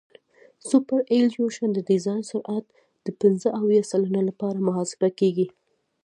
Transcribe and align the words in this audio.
سوپرایلیویشن 0.69 1.69
د 1.73 1.79
ډیزاین 1.89 2.21
سرعت 2.31 2.65
د 3.05 3.07
پنځه 3.21 3.47
اویا 3.61 3.81
سلنه 3.91 4.21
لپاره 4.29 4.65
محاسبه 4.67 5.09
کیږي 5.19 5.47